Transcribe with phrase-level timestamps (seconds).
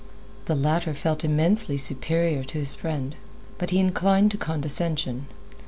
[0.45, 3.15] The latter felt immensely superior to his friend,
[3.59, 5.27] but he inclined to condescension.